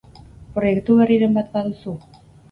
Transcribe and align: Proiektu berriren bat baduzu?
Proiektu 0.53 0.95
berriren 1.01 1.35
bat 1.39 1.51
baduzu? 1.57 1.93